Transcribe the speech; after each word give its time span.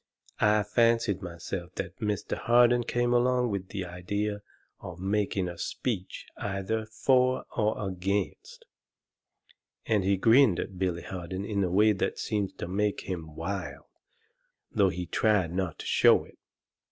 I 0.39 0.63
fancied 0.63 1.21
myself 1.21 1.75
that 1.75 1.99
Mr. 1.99 2.35
Harden 2.35 2.83
came 2.85 3.13
along 3.13 3.51
with 3.51 3.67
the 3.67 3.85
idea 3.85 4.41
of 4.79 4.97
making 4.99 5.47
a 5.47 5.59
speech 5.59 6.25
either 6.37 6.87
for 6.87 7.45
or 7.55 7.87
against." 7.87 8.65
And 9.85 10.03
he 10.03 10.17
grinned 10.17 10.59
at 10.59 10.79
Billy 10.79 11.03
Harden 11.03 11.45
in 11.45 11.63
a 11.63 11.69
way 11.69 11.91
that 11.91 12.17
seemed 12.17 12.57
to 12.57 12.67
make 12.67 13.01
him 13.01 13.35
wild, 13.35 13.85
though 14.71 14.89
he 14.89 15.05
tried 15.05 15.53
not 15.53 15.77
to 15.77 15.85
show 15.85 16.23
it. 16.23 16.39